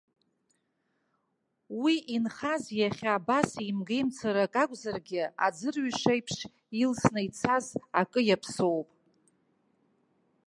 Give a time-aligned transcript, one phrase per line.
[1.81, 6.35] Уи инхаз, иахьа абас еимгеимцарак акәзаргьы, аӡырҩаш еиԥш
[6.81, 7.65] илсны ицаз
[8.01, 8.89] акы иаԥсоуп.